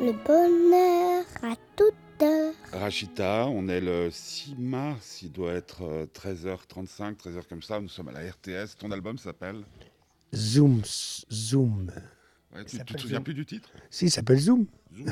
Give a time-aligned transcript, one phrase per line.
[0.00, 2.54] le bonheur à toute heure.
[2.72, 7.88] Rachita, on est le 6 mars, il doit être euh, 13h35, 13h comme ça, nous
[7.88, 8.76] sommes à la RTS.
[8.78, 9.62] Ton album s'appelle
[10.34, 10.82] Zoom,
[11.32, 11.90] Zoom.
[12.54, 13.24] Ouais, Tu te souviens Zoom.
[13.24, 13.70] plus du titre?
[13.90, 14.66] Si, il s'appelle Zoom.
[14.96, 15.06] Zoom.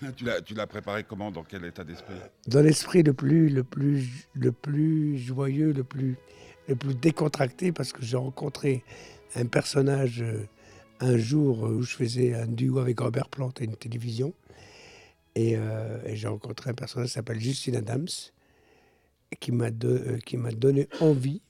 [0.16, 1.30] Tu l'as- Tu l'as préparé comment?
[1.30, 2.14] Dans quel état d'esprit?
[2.46, 6.16] Dans l'esprit le plus, le plus, le plus joyeux, le plus,
[6.68, 8.84] le plus décontracté, parce que j'ai rencontré
[9.36, 10.44] un personnage euh,
[11.00, 14.34] un jour où je faisais un duo avec Robert Plant à une télévision.
[15.34, 18.08] Et, euh, et j'ai rencontré un personnage qui s'appelle Justine Adams,
[19.40, 21.42] qui m'a do- euh, qui m'a donné envie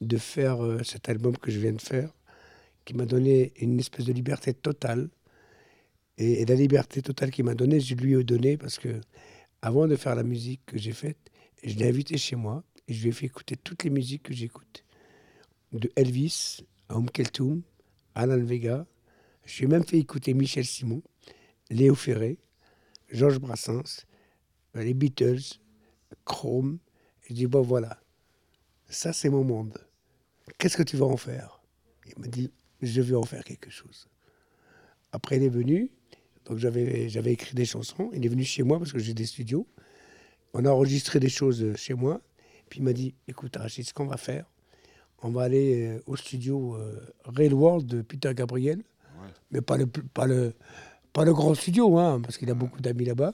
[0.00, 2.10] de faire euh, cet album que je viens de faire,
[2.84, 5.08] qui m'a donné une espèce de liberté totale.
[6.18, 9.00] Et, la liberté totale qu'il m'a donnée, je lui ai donné parce que
[9.62, 11.18] avant de faire la musique que j'ai faite,
[11.62, 14.34] je l'ai invité chez moi et je lui ai fait écouter toutes les musiques que
[14.34, 14.84] j'écoute.
[15.72, 17.62] De Elvis à Oum Keltoum,
[18.16, 18.86] Alan Vega.
[19.44, 21.02] Je lui ai même fait écouter Michel Simon,
[21.70, 22.38] Léo Ferré,
[23.10, 24.06] Georges Brassens,
[24.74, 25.60] les Beatles,
[26.24, 26.78] Chrome.
[27.28, 28.00] Je dis, bon voilà,
[28.88, 29.78] ça c'est mon monde.
[30.58, 31.62] Qu'est-ce que tu vas en faire?
[32.06, 32.50] Il m'a dit,
[32.80, 34.08] je vais en faire quelque chose.
[35.12, 35.90] Après, il est venu,
[36.46, 38.10] donc j'avais j'avais écrit des chansons.
[38.12, 39.66] Il est venu chez moi parce que j'ai des studios.
[40.54, 42.22] On a enregistré des choses chez moi.
[42.68, 44.50] Puis il m'a dit Écoute, Rachid, ce qu'on va faire,
[45.22, 48.78] on va aller euh, au studio euh, Real World de Peter Gabriel,
[49.22, 49.30] Ouais.
[49.50, 50.52] mais pas le, pas le,
[51.12, 53.32] pas le grand studio, hein, parce qu'il a beaucoup d'amis là-bas.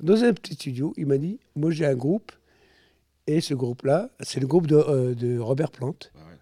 [0.00, 2.30] Dans un petit studio, il m'a dit Moi, j'ai un groupe,
[3.26, 6.12] et ce groupe-là, c'est le groupe de, euh, de Robert Plante.
[6.14, 6.36] Ah ouais.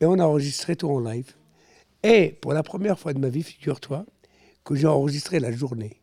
[0.00, 1.34] Et on a enregistré tout en live.
[2.02, 4.04] Et pour la première fois de ma vie, figure-toi,
[4.64, 6.00] que j'ai enregistré la journée.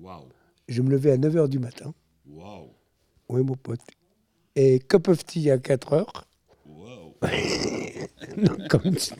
[0.00, 0.24] Waouh
[0.68, 1.94] Je me levais à 9h du matin.
[2.28, 2.70] Waouh
[3.28, 3.80] Oui, mon pote.
[4.56, 6.26] Et cup of tea à 4 heures?
[8.68, 9.14] Comme tu-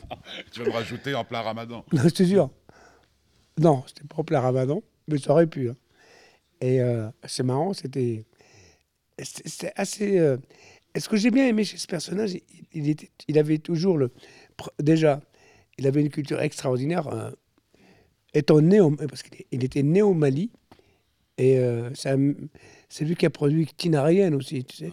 [0.59, 1.83] vas me rajouter en plein ramadan?
[1.93, 2.49] non, je te jure.
[3.57, 5.69] Non, c'était pas en plein ramadan, mais ça aurait pu.
[5.69, 5.75] hein.
[6.61, 8.25] Et euh, c'est marrant, c'était.
[9.21, 10.17] C'était assez.
[10.19, 10.37] euh,
[10.93, 12.41] et ce que j'ai bien aimé chez ce personnage, il,
[12.73, 14.11] il était, il avait toujours le.
[14.79, 15.21] Déjà,
[15.77, 17.07] il avait une culture extraordinaire.
[17.07, 17.31] euh,
[18.33, 20.51] étant né, au- parce qu'il il était né au Mali,
[21.37, 21.89] et euh,
[22.89, 24.85] c'est lui qui a produit Tinarienne aussi, tu sais.
[24.87, 24.91] Ouais.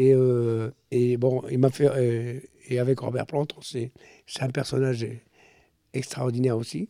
[0.00, 1.86] Et, euh, et bon, il m'a fait.
[1.88, 3.90] euh, et avec Robert Plant, on sait-
[4.26, 5.06] c'est un personnage
[5.92, 6.88] extraordinaire aussi.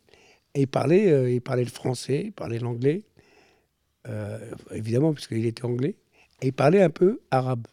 [0.55, 3.03] Et il parlait, euh, il parlait le français, il parlait l'anglais,
[4.73, 5.97] évidemment, parce qu'il était anglais.
[6.43, 7.67] Et il parlait un peu arabe.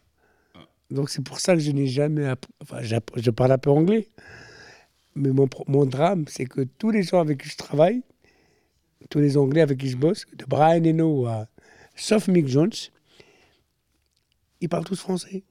[0.90, 2.26] Donc c'est pour ça que je n'ai jamais.
[2.62, 4.08] Enfin, je parle un peu anglais.
[5.16, 8.02] Mais mon, mon drame, c'est que tous les gens avec qui je travaille,
[9.10, 11.48] tous les Anglais avec qui je bosse, de Brian Eno à.
[11.96, 12.72] Sauf Mick Jones,
[14.62, 15.44] ils parlent tous français.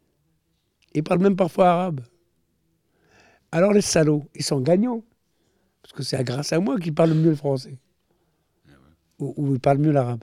[0.94, 2.00] Ils parlent même parfois arabe.
[3.52, 5.04] Alors les salauds, ils sont gagnants.
[5.82, 7.78] Parce que c'est grâce à moi qu'ils parlent mieux le français.
[9.18, 10.22] Ou, ou ils parlent mieux l'arabe.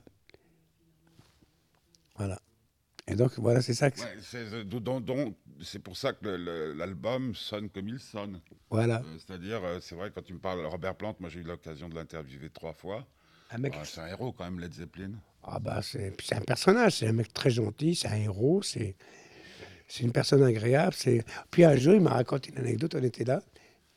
[2.16, 2.38] Voilà.
[3.06, 4.04] Et donc, voilà, c'est ça que c'est.
[4.04, 8.40] Ouais, c'est euh, donc- donc, c'est pour ça que le- l'album sonne comme il sonne.
[8.70, 9.02] Voilà.
[9.04, 11.88] Euh, C'est-à-dire, euh, c'est vrai, quand tu me parles Robert Plante, moi j'ai eu l'occasion
[11.88, 13.06] de l'interviewer trois fois.
[13.58, 13.74] Mec.
[13.84, 15.12] C'est un héros quand même, Led Zeppelin.
[15.46, 18.96] Ah bah, c'est un personnage, c'est un mec très gentil, c'est un héros, c'est
[20.00, 20.94] une personne agréable.
[21.50, 23.42] Puis un jour, il m'a raconté une anecdote, on était là.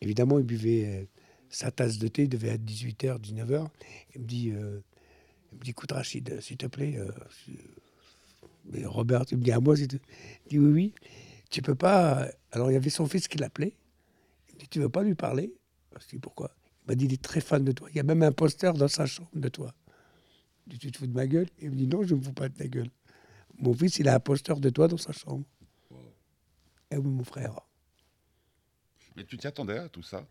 [0.01, 1.03] Évidemment, il buvait euh,
[1.49, 3.67] sa tasse de thé, il devait être 18h, 19h.
[4.13, 4.79] Il me dit, euh,
[5.51, 7.09] il me dit écoute Rachid, s'il te plaît, euh,
[8.85, 9.99] Robert, tu me dis à moi, il dit
[10.51, 10.93] oui, oui,
[11.49, 12.27] tu peux pas...
[12.51, 13.73] Alors, il y avait son fils qui l'appelait.
[14.49, 15.53] Il me dit, tu veux pas lui parler?
[15.99, 16.51] Je dis, pourquoi?
[16.83, 17.87] Il m'a dit, il est très fan de toi.
[17.91, 19.73] Il y a même un poster dans sa chambre de toi.
[20.71, 22.33] Je tu te fous de ma gueule Il me dit, non, je ne me fous
[22.33, 22.89] pas de ta gueule.
[23.59, 25.45] Mon fils, il a un poster de toi dans sa chambre.
[26.91, 27.59] Eh oui, mon frère.
[29.15, 30.25] Mais tu t'y attendais à tout ça?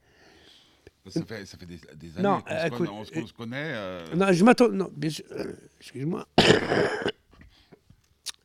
[1.08, 3.72] Ça fait, ça fait des, des années qu'on euh, se, on se- qu'on se connaît.
[3.74, 4.68] euh, Non, je m'attends.
[4.68, 4.90] Non,
[5.32, 6.26] euh, Excuse-moi.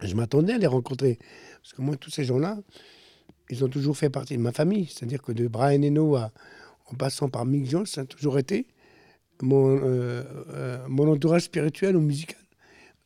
[0.01, 1.17] je m'attendais à les rencontrer.
[1.61, 2.59] Parce que moi, tous ces gens-là,
[3.49, 4.85] ils ont toujours fait partie de ma famille.
[4.87, 6.31] C'est-à-dire que de Brian Eno à-
[6.87, 8.67] en passant par Mick Jones, ça a toujours été
[9.43, 12.39] mon, euh, euh, mon entourage spirituel ou musical.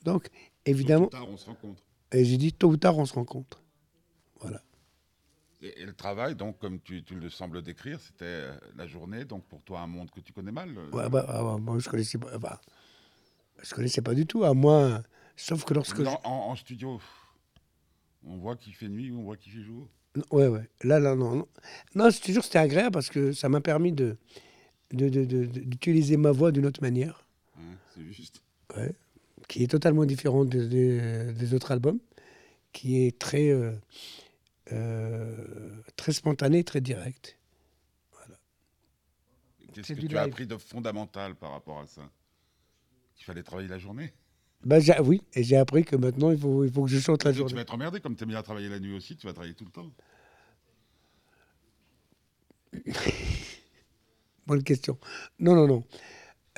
[0.03, 0.29] Donc,
[0.65, 1.81] évidemment, tôt ou tard, on se rencontre.
[2.11, 3.61] et j'ai dit tôt ou tard, on se rencontre.
[4.39, 4.61] Voilà.
[5.61, 9.25] Et, et le travail, donc, comme tu, tu le sembles décrire, c'était euh, la journée,
[9.25, 10.77] donc pour toi un monde que tu connais mal.
[10.93, 12.37] Ouais, bah, ah, bah, moi, je connaissais pas.
[12.37, 12.61] bah,
[13.63, 15.01] je connaissais pas du tout, à moi.
[15.35, 16.01] Sauf que lorsque.
[16.01, 16.99] Dans- en, en studio,
[18.23, 19.87] on voit qu'il fait nuit ou on voit qu'il fait jour.
[20.31, 20.69] Ouais, ouais.
[20.83, 21.35] Là, là, non.
[21.35, 21.47] Non,
[21.95, 24.17] non je te jure, c'était agréable parce que ça m'a permis de-
[24.91, 27.25] d'utiliser ma voix d'une autre manière,
[27.57, 27.61] hein,
[27.93, 28.41] c'est juste.
[28.77, 28.93] ouais,
[29.47, 31.99] qui est totalement différente des, autres albums,
[32.73, 33.71] qui est très, euh,
[34.71, 37.37] euh, très spontanée, très directe.
[39.73, 42.09] Qu'est-ce C'est que tu as appris de fondamental par rapport à ça?
[43.19, 44.13] Il fallait travailler la journée?
[44.63, 47.23] Ben, j'ai- oui, et j'ai appris que maintenant, il faut, il faut que je chante
[47.25, 47.61] la Tu vas journée.
[47.61, 49.71] être emmerdé, comme tu aimes bien travailler la nuit aussi, tu vas travailler tout le
[49.71, 49.91] temps.
[54.45, 54.97] Bonne question.
[55.39, 55.83] Non, non, non.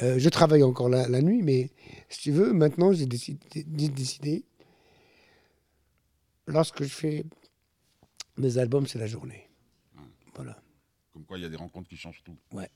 [0.02, 1.72] Euh, je travaille encore la, la nuit, mais
[2.10, 4.46] si tu veux, maintenant, j'ai décidé,
[6.46, 7.26] lorsque je fais
[8.38, 9.50] mes albums, c'est la journée.
[10.36, 10.62] Voilà.
[11.14, 12.38] Comme quoi, il y a des rencontres qui changent tout.
[12.52, 12.70] Ouais.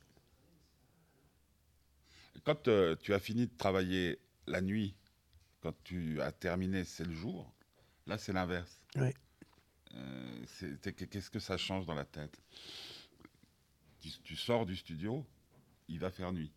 [2.44, 4.18] Quand euh, tu as fini de travailler
[4.48, 4.96] la nuit,
[5.62, 7.54] quand tu as terminé, c'est le jour.
[8.08, 8.82] Là, c'est l'inverse.
[8.96, 9.14] Ouais.
[9.94, 10.46] Euh,
[10.82, 12.36] Qu'est-ce que ça change dans la tête?
[14.02, 15.26] Tu, tu sors du studio,
[15.88, 16.52] il va faire nuit.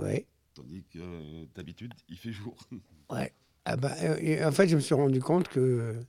[0.00, 0.26] Ouais.
[0.54, 2.56] Tandis que euh, d'habitude, il fait jour.
[3.10, 3.32] Ouais.
[3.66, 6.00] Ah bah, euh, en fait, je me suis rendu compte que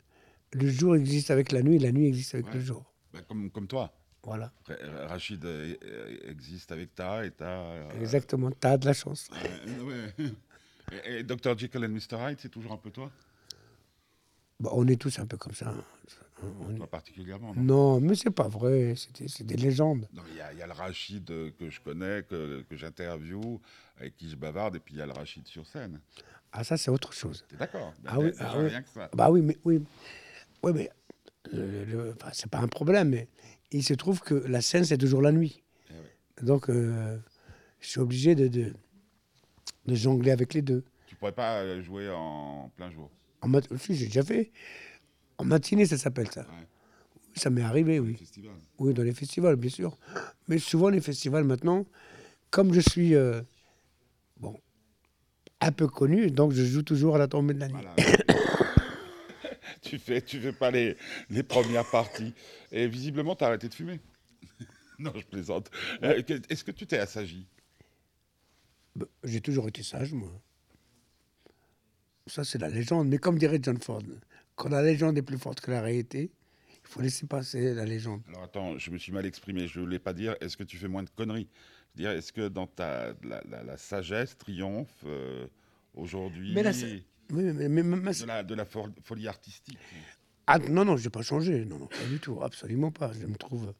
[0.53, 2.53] le jour existe avec la nuit et la nuit existe avec Ouais.
[2.53, 2.93] le jour.
[3.13, 3.93] Bah, comme, comme toi.
[4.23, 4.51] Voilà.
[4.65, 5.75] Ra- Rachid euh,
[6.29, 7.89] existe avec ta et ta.
[7.99, 8.49] Exactement.
[8.51, 9.29] T'as de la chance.
[9.83, 10.13] ouais.
[11.05, 11.57] Et, et Dr.
[11.57, 12.17] Jekyll and Mr.
[12.31, 13.11] Hyde, c'est toujours un peu toi?
[14.59, 15.69] Bon, on est tous un peu comme ça.
[15.69, 15.83] hein.
[16.43, 18.93] On Pas particulièrement, non Non, mais c'est pas vrai.
[18.97, 20.07] C'est des- légendes.
[20.31, 23.59] Il y, a- il y a le Rachid euh, que je connais, que, que j'interviewe,
[23.97, 25.99] avec qui je bavarde, et puis il y a le Rachid sur scène.
[26.51, 27.45] Ah, ça, c'est autre chose.
[27.47, 27.93] T'es d'accord?
[28.05, 28.67] Ah oui, ah oui.
[28.67, 29.09] rien que ça.
[29.13, 29.81] Bah oui, mais oui,
[30.63, 30.89] oui, mais
[31.53, 33.09] enfin, c'est pas un problème.
[33.09, 33.27] Mais
[33.71, 35.63] il se trouve que la scène c'est toujours la nuit.
[35.91, 36.43] Eh.
[36.45, 37.17] Donc euh,
[37.79, 38.73] je suis obligé de, de,
[39.85, 40.83] de jongler avec les deux.
[41.07, 43.09] Tu pourrais pas euh, jouer en plein jour?
[43.41, 44.51] En mat- si, j'ai déjà fait.
[45.37, 46.41] En matinée, ça s'appelle ça.
[46.41, 46.67] Ouais.
[47.35, 48.17] Ça m'est arrivé, oui.
[48.79, 49.97] Oui, dans les festivals, bien sûr.
[50.47, 51.85] Mais souvent, les festivals maintenant,
[52.49, 53.41] comme je suis euh,
[54.37, 54.57] bon,
[55.59, 57.75] un peu connu, donc je joue toujours à la tombée de la nuit.
[57.75, 57.95] Voilà.
[59.81, 60.95] tu fais, tu fais pas les,
[61.29, 62.33] les premières parties.
[62.71, 63.99] Et visiblement, tu as arrêté de fumer.
[64.99, 65.69] non, je plaisante.
[66.03, 67.47] Euh, Est-ce que tu t'es assagi?
[68.95, 70.31] Bah, J'ai toujours été sage, moi.
[72.27, 73.09] Ça, c'est la légende.
[73.09, 74.01] Mais comme dirait John Ford,
[74.55, 76.31] quand la légende est plus forte que la réalité,
[76.83, 78.21] il faut laisser passer la légende.
[78.29, 80.77] Alors attends, je me suis mal exprimé, je ne voulais pas dire est-ce que tu
[80.77, 81.47] fais moins de conneries?
[81.95, 85.47] Je veux dire, est-ce que dans ta, la, la- la sagesse triomphe euh,
[85.93, 89.77] aujourd'hui Mais la Oui, mais, mais- mais- mais- de la, de la fo- folie artistique?
[90.47, 91.65] Ah, non, non, je n'ai pas changé.
[91.65, 92.39] Non, non, pas du tout.
[92.43, 93.11] Absolument pas.
[93.13, 93.73] Je me trouve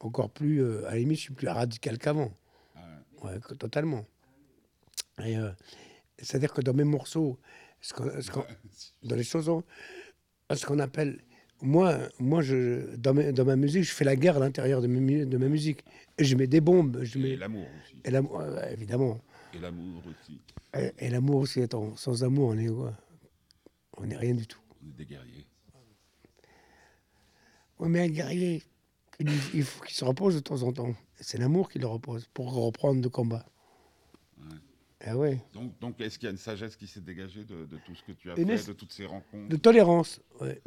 [0.00, 0.60] encore plus.
[0.60, 2.32] euh, à la limite, je suis plus radical qu'avant.
[3.22, 4.04] Ouais, que- totalement.
[5.20, 5.52] Euh,
[6.18, 7.38] C'est-à-dire que dans mes morceaux,
[7.80, 8.30] ce ce
[9.02, 9.62] dans les chansons,
[10.56, 11.20] ce qu'on appelle.
[11.62, 13.12] Moi, moi je, dans,
[13.44, 15.84] ma musique, je fais la guerre à l'intérieur de, mes mu- de ma musique.
[16.16, 17.00] Et je mets des bombes.
[17.02, 17.96] Je Et mets, l'amour aussi.
[18.04, 19.20] et l'amour, euh, évidemment.
[19.54, 20.40] Et l'amour aussi.
[20.74, 22.94] Et, et l'amour aussi, attends, sans amour, on est quoi
[23.98, 24.60] On n'est rien du tout.
[24.82, 25.46] On est des guerriers.
[27.78, 28.62] Oui, mais un guerrier,
[29.18, 30.90] il, il faut qu'il se repose de temps en temps.
[30.90, 33.44] Et C'est l'amour qui le repose pour reprendre le combat.
[35.06, 35.40] Eh ouais.
[35.54, 38.02] Donc, donc est-ce qu'il y a une sagesse qui s'est dégagée de, de tout ce
[38.02, 40.20] que tu as Une fait, de toutes ces rencontres De tolérance.
[40.40, 40.60] Ouais,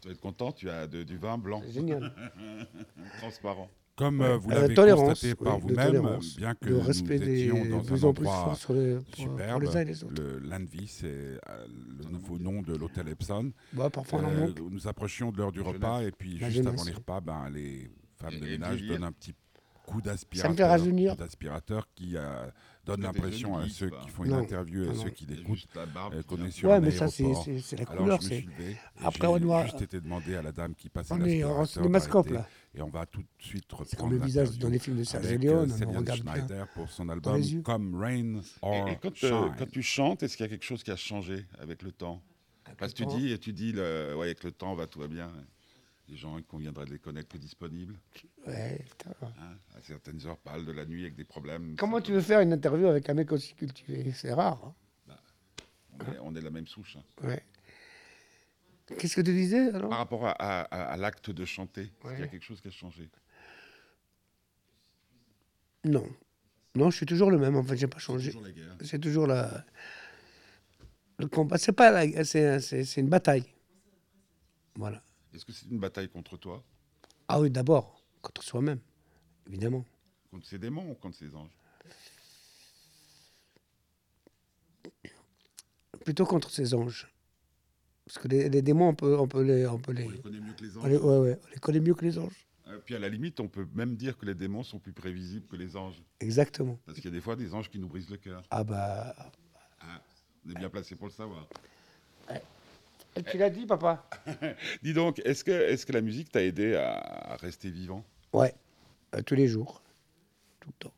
[0.00, 2.12] Tu vas être content, tu as de- du vin blanc, génial.
[3.18, 3.70] transparent.
[3.96, 7.44] Comme euh, vous Euh, l'avez constaté par oui, vous-même, bien que le nous respect des
[7.44, 9.84] étions dans plus un en plus endroit sur les, pour, superbe, pour les uns et
[9.86, 10.22] les autres.
[10.22, 11.66] le l'Annevis, c'est euh,
[11.98, 13.52] le nouveau nom de l'hôtel Epson.
[13.72, 16.92] Bah, parfois, Euh, nous approchions de l'heure du repas et puis La juste avant les
[16.92, 19.34] repas, ben, les femmes Et- de ménage donnent un petit
[19.86, 21.16] coup Ça me fait d'aspirateur, rajeunir.
[21.16, 22.46] d'aspirateur qui euh,
[22.84, 24.38] donne Ça l'impression à ceux qui font une Non.
[24.40, 27.08] interview et Ah ceux qui a l'écoutent euh, qu'on est sur Ouais, un mais ça,
[27.08, 27.44] c'est aéroport.
[27.44, 28.20] c'est- c'est la Alors couleur.
[28.20, 28.70] je me c'est suis levé.
[28.72, 31.42] et Après, j'ai on doit- juste été demandé à la dame qui passait On est
[31.44, 32.46] en l'aspirateur cinémascope, là.
[32.74, 35.04] Et on va tout de suite C'est reprendre comme le visage dans les films de
[35.04, 35.70] Sergio Leone.
[35.72, 36.34] euh, on regarde bien.
[36.34, 37.40] Schneider pour son album.
[37.62, 40.82] Comme Rain or Et, quand, euh, quand tu chantes, est-ce qu'il y a quelque chose
[40.82, 42.20] qui a changé avec le temps?
[42.78, 45.30] Parce que tu dis, tu dis le, ouais, avec le temps, va tout va bien.
[46.08, 47.98] Les gens, il conviendrait de les connaître plus disponibles.
[48.46, 48.84] Ouais,
[49.20, 49.56] hein.
[49.76, 51.74] À certaines heures, parlent de la nuit avec des problèmes.
[51.76, 54.12] Comment tu veux faire une interview avec un mec aussi cultivé?
[54.12, 54.72] C'est rare.
[55.08, 55.14] hein.
[55.98, 56.96] on, est, on est la même souche.
[56.96, 57.26] hein.
[57.26, 57.44] Ouais.
[58.98, 59.88] Qu'est-ce que tu disais alors?
[59.90, 62.28] Par rapport à, à- à- à l'acte de chanter, est-ce qu'il y a Ouais.
[62.28, 63.08] quelque chose qui a changé?
[65.84, 66.06] Non.
[66.76, 67.56] Non, je suis toujours le même.
[67.56, 68.30] En fait, j'ai pas changé.
[68.30, 68.76] Toujours la guerre.
[68.82, 69.64] C'est toujours la.
[71.18, 71.58] Le combat.
[71.58, 72.24] C'est pas la.
[72.24, 73.44] C'est une bataille.
[74.76, 75.02] Voilà.
[75.36, 76.64] Est-ce que c'est une bataille contre toi,
[77.28, 78.80] Ah oui, d'abord, contre soi-même,
[79.46, 79.84] évidemment.
[80.30, 81.50] contre ces démons ou contre ces anges?
[86.04, 87.06] Plutôt contre ces anges.
[88.06, 89.66] Parce que les, les démons, on peut, on peut les.
[89.66, 90.88] On peut les, On les connaît mieux que les on anges.
[90.90, 92.46] les- ouais, ouais, on les connaît mieux que les anges.
[92.68, 95.46] Euh, Puis à la limite, on peut même dire que les démons sont plus prévisibles
[95.48, 96.02] que les anges.
[96.20, 96.78] Exactement.
[96.86, 98.42] Parce qu'il y a des fois des anges qui nous brisent le cœur.
[98.50, 99.14] Ah bah.
[99.80, 100.00] Ah,
[100.46, 101.46] on est bien placé pour le savoir.
[102.30, 102.38] Et
[103.22, 104.08] tu l'as dit, papa
[104.82, 106.94] Dis donc, est-ce que, est que la musique t'a aidé à,
[107.32, 108.04] à rester vivant?
[108.32, 108.54] Ouais,
[109.14, 109.82] euh, tous les jours,
[110.60, 110.94] tout le temps.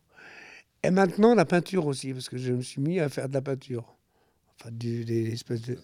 [0.82, 3.42] Et maintenant, la peinture aussi, parce que je me suis mis à faire de la
[3.42, 3.96] peinture.
[4.60, 5.78] Enfin, du, des espèces de...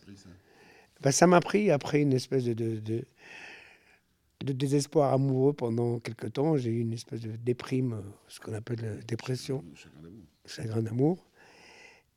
[1.01, 1.27] Ben, ça?
[1.27, 3.05] M'a pris après une espèce de, de, de,
[4.45, 6.57] de désespoir amoureux pendant quelque temps.
[6.57, 10.23] J'ai eu une espèce de déprime, euh, ce qu'on appelle euh, dépression, Chacun d'amour.
[10.47, 11.27] chagrin d'amour.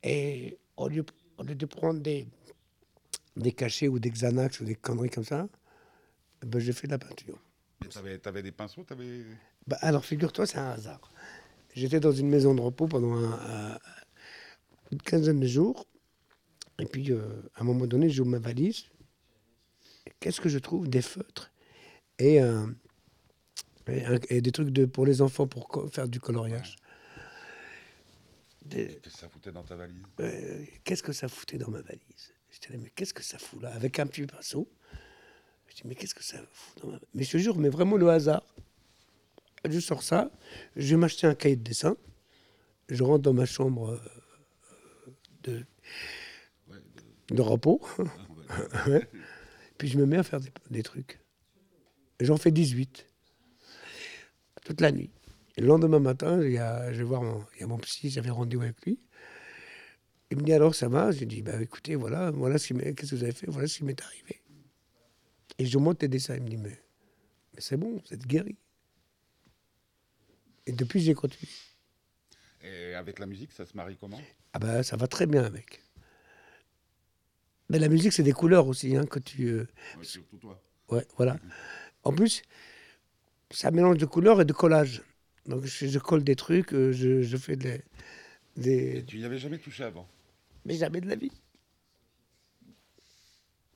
[0.04, 1.06] Et au lieu,
[1.38, 2.28] au lieu de prendre des,
[3.38, 5.48] des cachets ou des Xanax ou des conneries comme ça,
[6.46, 7.40] ben, j'ai fait de la peinture.
[7.92, 9.24] T'avais, t'avais des pinceaux, t'avais.
[9.68, 11.12] Bah, alors, figure-toi, c'est un hasard.
[11.76, 13.80] J'étais dans une maison de repos pendant un- un-
[14.92, 15.86] une quinzaine de jours.
[16.80, 18.86] Et puis, euh, à un moment donné, j'ouvre ma valise.
[20.20, 21.52] Qu'est-ce que je trouve Des feutres
[22.20, 22.74] et, un-
[24.30, 26.76] et des trucs de, pour les enfants pour faire du coloriage.
[28.66, 30.04] Des- Qu'est-ce que ça foutait dans ta valise?
[30.20, 32.34] Euh, qu'est-ce que ça foutait dans ma valise?
[32.50, 34.70] J'étais là, mais qu'est-ce que ça fout là Avec un petit pinceau?
[35.68, 37.98] Je dis, mais qu'est-ce que ça fout dans ma Mais je te jure, mais vraiment
[37.98, 38.44] le hasard.
[39.68, 40.32] Je sors ça,
[40.76, 41.98] je vais m'acheter un cahier de dessin.
[42.90, 45.12] Je rentre dans ma chambre euh,
[45.44, 45.66] de,
[47.30, 47.82] de repos.
[48.88, 49.06] Ouais.
[49.78, 51.20] Puis je me mets à faire des, des trucs.
[52.22, 53.06] J'en fais 18.
[54.64, 55.12] Toute la nuit.
[55.58, 57.78] Et le lendemain matin, il y a, je vais voir mon, il y a mon
[57.80, 59.00] psy, j'avais rendez-vous avec lui.
[60.32, 62.94] Il me dit alors ça va J'ai dit bah écoutez voilà voilà ce qui m'est-
[62.94, 63.48] qu'est-ce que vous avez fait?
[63.50, 64.42] Voilà ce qui m'est arrivé.
[65.60, 66.36] Et je monte les dessins.
[66.36, 66.80] Il me dit mais,
[67.54, 68.58] mais c'est bon vous êtes guéri.
[70.66, 71.50] Et depuis j'ai continué.
[72.64, 74.20] Et avec la musique, ça se marie comment?
[74.54, 75.82] Ah bah ça va très bien avec.
[77.70, 79.68] Mais la musique c'est des couleurs aussi hein, que tu euh,
[79.98, 80.62] Ouais, Surtout toi.
[80.90, 81.38] ouais voilà.
[82.04, 82.44] En plus
[83.64, 85.02] un mélange de couleurs et de collage.
[85.46, 87.82] Donc je, je colle des trucs euh, je, je fais des
[88.58, 90.08] des Et tu n'y avais jamais touché avant?
[90.68, 91.32] Mais jamais de la vie.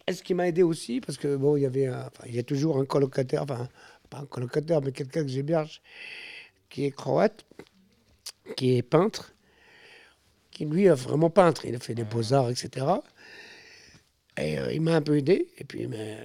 [0.07, 2.36] Et ce qui m'a aidé aussi, parce que bon, il y avait, un- enfin, il
[2.36, 3.67] y a toujours un colocataire, enfin,
[4.10, 5.81] pas un colocataire, mais quelqu'un que j'héberge,
[6.69, 7.45] qui est croate,
[8.55, 9.33] qui est peintre,
[10.51, 11.65] qui lui est vraiment peintre.
[11.65, 13.03] Il a fait des beaux-arts, etc.
[14.38, 15.48] Et euh, il m'a un peu aidé.
[15.57, 16.17] Et puis, mais,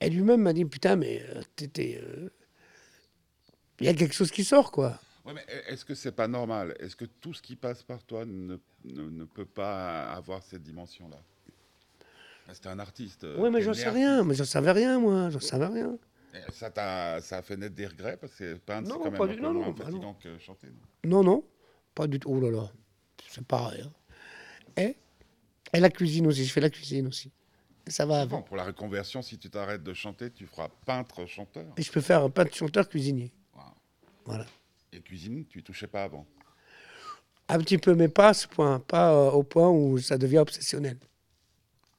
[0.00, 2.30] et lui-même m'a dit, putain, mais euh, t'étais, euh,
[3.80, 4.98] il y a quelque chose qui sort, quoi.
[5.24, 6.74] Ouais, mais est-ce que c'est pas normal?
[6.80, 10.62] Est-ce que tout ce qui passe par toi ne, ne, ne peut pas avoir cette
[10.62, 11.18] dimension-là?
[12.52, 13.22] C'est un artiste.
[13.24, 15.96] euh, Oui, mais j'en sais rien, mais j'en savais rien, moi, j'en savais rien.
[16.34, 19.10] Et Ça, t'a- ça a fait naître des regrets parce que peindre, c'est Non, quand
[19.12, 20.68] pas même du- non, non, bah fatigant que chanter.
[21.04, 21.22] non?
[21.22, 21.44] Non, non,
[21.94, 22.28] pas du tout.
[22.30, 22.70] Oh là là,
[23.28, 23.82] c'est pareil.
[23.82, 23.92] hein.
[24.76, 24.96] Et,
[25.76, 27.30] et la cuisine aussi, je fais la cuisine aussi.
[27.86, 28.42] Ça va Bon, avant.
[28.42, 31.66] pour la reconversion, si tu t'arrêtes de chanter, tu feras peintre-chanteur.
[31.76, 33.32] Et je peux faire un peintre chanteur cuisinier.
[33.54, 33.62] Wow.
[34.24, 34.46] Voilà.
[34.92, 36.26] Et cuisine, tu touchais pas avant.
[37.48, 38.80] Un petit peu, mais pas à ce point.
[38.80, 40.98] Pas euh, au point où ça devient obsessionnel.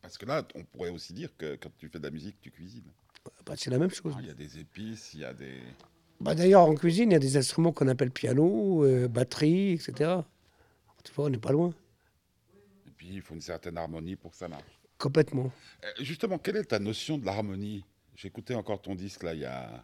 [0.01, 2.51] Parce que là, on pourrait aussi dire que quand tu fais de la musique, tu
[2.51, 2.89] cuisines.
[3.45, 4.15] Bah, c'est la même chose.
[4.19, 5.62] Il y a des épices, il y a des.
[6.19, 10.21] Bah, D'ailleurs, en cuisine, il y a des instruments qu'on appelle piano, euh, batterie, etc.
[11.03, 11.74] Tu vois, on n'est pas loin.
[12.88, 14.79] Et puis, il faut une certaine harmonie pour que ça marche.
[14.98, 15.51] Complètement.
[15.83, 17.83] Euh, Justement, quelle est ta notion de l'harmonie?
[18.15, 19.83] J'écoutais encore ton disque là il y a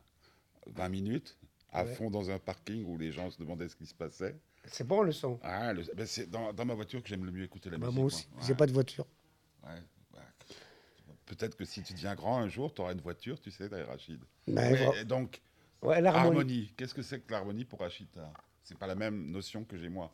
[0.67, 1.37] 20 minutes,
[1.71, 1.93] à Ouais.
[1.93, 4.35] fond dans un parking où les gens se demandaient ce qui se passait.
[4.65, 5.39] C'est bon le son.
[5.43, 7.87] Ah, le- ben, c'est dans, dans ma voiture que j'aime le mieux écouter la Bah,
[7.87, 7.97] musique.
[7.97, 8.27] moi aussi.
[8.41, 9.05] J'ai Ouais, pas de voiture.
[9.63, 9.69] ouais,
[10.15, 10.21] ouais.
[11.25, 14.19] Peut-être que si tu deviens grand un jour, tu auras une voiture, tu sais, Rachid.
[14.47, 15.01] Mais, voilà.
[15.01, 15.41] et donc,
[15.81, 16.27] Ouais, l'harmonie.
[16.39, 18.07] harmonie, qu'est-ce que c'est que l'harmonie pour Rachid
[18.63, 20.11] C'est pas la même notion que j'ai moi.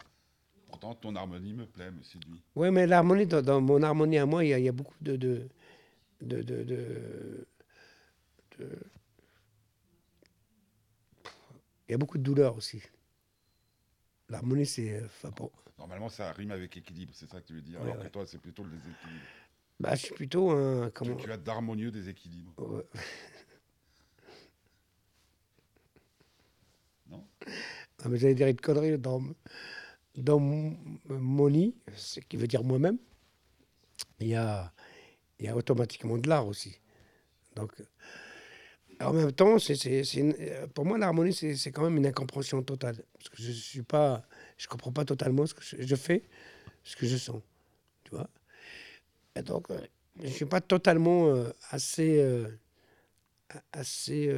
[0.68, 2.42] Pourtant, ton harmonie me plaît, me séduit.
[2.56, 4.72] Oui, mais l'harmonie, dans, dans mon harmonie à moi, il y a, il y a
[4.72, 5.48] beaucoup de, de,
[6.22, 7.48] de- de-
[11.88, 12.82] Il y a beaucoup de douleur aussi.
[14.30, 14.94] L'harmonie, c'est.
[15.02, 17.80] euh, enfin, bon, Normalement, ça rime avec équilibre, c'est ça que tu veux dire.
[17.80, 18.06] Ouais, alors ouais.
[18.08, 19.25] que toi, c'est plutôt le déséquilibre.
[19.80, 20.88] bah, je suis plutôt un.
[20.88, 22.54] Tu, Comment, tu as d'harmonieux déséquilibre.
[22.58, 22.84] Ouais.
[27.10, 27.24] Non?
[28.04, 28.98] Ah, mais J'allais dire une connerie.
[28.98, 29.22] Dans,
[30.16, 30.78] dans mon-
[31.96, 32.98] ce qui veut dire moi-même,
[34.20, 34.74] il y a,
[35.40, 36.80] il y a automatiquement de l'art aussi.
[37.56, 37.74] Donc,
[39.04, 43.04] en même temps, euh, pour moi, l'harmonie, c'est, quand même une incompréhension totale.
[43.14, 44.24] Parce que je suis pas,
[44.58, 46.24] je comprends pas totalement ce que je, fais,
[46.84, 47.42] ce que je sens.
[48.04, 48.30] Tu vois
[49.42, 49.80] donc, euh,
[50.22, 52.20] je suis pas totalement euh, assez.
[52.22, 52.48] euh,
[53.72, 54.32] assez.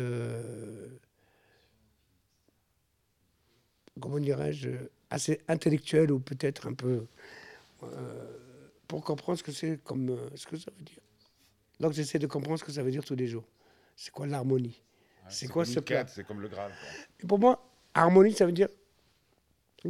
[4.00, 4.70] comment dirais-je,
[5.10, 7.06] assez intellectuel ou peut-être un peu
[8.90, 11.00] pour comprendre ce que c'est comme ce que ça veut dire.
[11.80, 13.46] Donc j'essaie de comprendre ce que ça veut dire tous les jours.
[13.96, 14.82] C'est quoi l'harmonie
[15.24, 16.50] Ouais, C'est quoi ce plat C'est comme le.
[17.20, 18.70] Et Pour moi, harmonie, ça veut dire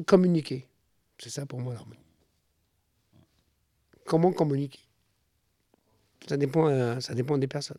[0.06, 0.68] communiquer.
[1.18, 2.02] C'est ça pour moi l'harmonie.
[4.06, 4.82] Comment communiquer?
[6.28, 7.78] Ça dépend, euh, ça dépend des personnes.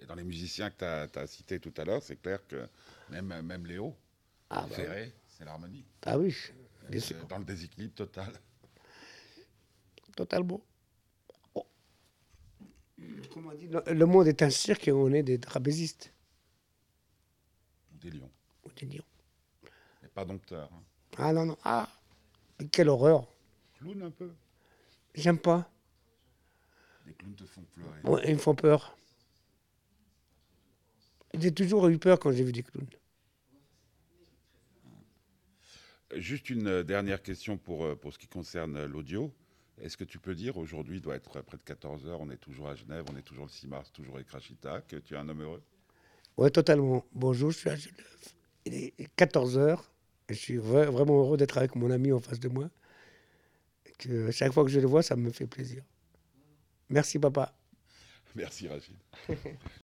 [0.00, 2.68] Et dans les musiciens que tu as, cités tout à l'heure, c'est clair que
[3.10, 3.94] même, même Léo
[4.50, 4.76] Ah, bah
[5.26, 5.84] C'est l'harmonie.
[6.04, 6.34] Ah oui,
[6.88, 8.32] bien Euh, sûr, Dans le déséquilibre total.
[10.14, 10.60] totalement.
[13.32, 16.12] Comment on dit, le- monde est un cirque et on est des trapézistes.
[17.94, 18.30] Ou des lions.
[18.64, 19.04] Ou des lions.
[20.02, 20.70] Et pas dompteur.
[20.72, 20.82] hein.
[21.18, 21.88] Ah non, non, ah,
[22.72, 23.26] quelle horreur.
[23.78, 24.32] Clown un peu.
[25.14, 25.70] J'aime pas.
[27.06, 28.00] Les clowns te font pleurer.
[28.04, 28.96] Ouais, ils me font peur.
[31.38, 32.88] J'ai toujours eu peur quand j'ai vu des clowns.
[36.14, 39.34] Juste une euh, dernière question pour, euh, pour ce qui concerne euh, l'audio.
[39.80, 42.38] Est-ce que tu peux dire, aujourd'hui, il doit être près de 14 heures, on est
[42.38, 45.16] toujours à Genève, on est toujours le 6 mars, toujours avec Rachita, que tu es
[45.16, 45.62] un homme heureux?
[46.38, 47.04] Ouais, totalement.
[47.12, 48.32] Bonjour, je suis à Genève.
[48.64, 49.78] Il est 14h.
[50.28, 52.68] Je suis vra- vraiment heureux d'être avec mon ami en face de moi.
[53.98, 55.82] Que chaque fois que je le vois, ça me fait plaisir.
[56.88, 57.54] Merci, papa.
[58.34, 58.96] Merci Rachid.